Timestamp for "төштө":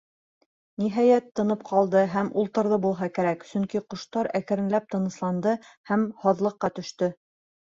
6.81-7.13